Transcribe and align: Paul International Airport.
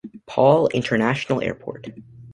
Paul 0.25 0.67
International 0.73 1.43
Airport. 1.43 1.89